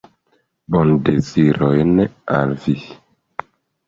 [0.75, 1.91] Bondezirojn
[2.37, 2.75] al vi!